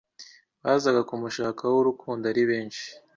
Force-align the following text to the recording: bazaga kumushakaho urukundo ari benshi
bazaga 0.63 1.01
kumushakaho 1.09 1.75
urukundo 1.79 2.23
ari 2.31 2.43
benshi 2.49 2.85